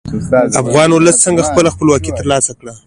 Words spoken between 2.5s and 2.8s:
کړه؟